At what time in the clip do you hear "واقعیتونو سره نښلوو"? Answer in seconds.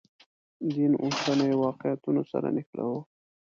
1.65-2.99